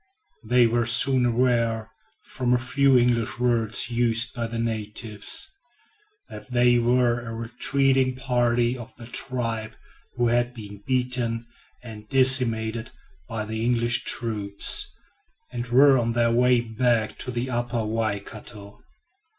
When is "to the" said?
17.19-17.51